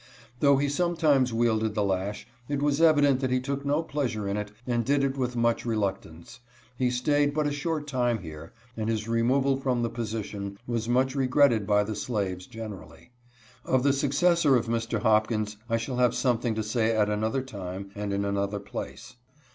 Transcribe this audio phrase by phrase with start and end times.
[0.39, 4.35] Though he sometimes wielded the lash, it was evident that he took no pleasure in
[4.35, 6.39] it and did it with much reluctance.
[6.75, 11.13] He stayed but a short time here, and his removal from the position was much
[11.13, 13.09] regretted by the slaves gerierally.
[13.63, 15.03] Of the successor of Mr.
[15.03, 19.17] Hopkins I shall have something to say at another time and in another place.